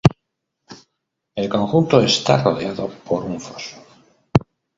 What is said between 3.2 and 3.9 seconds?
un foso.